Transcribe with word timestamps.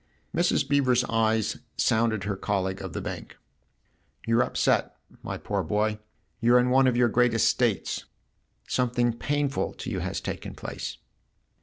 Mrs. 0.35 0.67
Beever's 0.67 1.03
eyes 1.03 1.57
sounded 1.77 2.23
her 2.23 2.35
colleague 2.35 2.81
of 2.81 2.93
the 2.93 3.01
Bank." 3.01 3.37
You're 4.25 4.41
upset, 4.43 4.95
my 5.21 5.37
poor 5.37 5.61
boy 5.61 5.99
you're 6.39 6.57
in 6.57 6.71
one 6.71 6.87
of 6.87 6.97
your 6.97 7.07
greatest 7.07 7.47
states. 7.47 8.05
Something 8.67 9.13
painful 9.13 9.73
to 9.75 9.91
you 9.91 9.99
has 9.99 10.19
taken 10.19 10.55
place." 10.55 10.97